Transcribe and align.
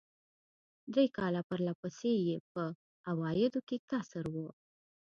درې 0.93 1.05
کاله 1.17 1.41
پر 1.49 1.59
له 1.67 1.73
پسې 1.81 2.11
یې 2.27 2.37
په 2.51 2.63
عوایدو 3.09 3.59
کې 3.67 3.77
کسر 3.91 4.25
و. 4.35 4.35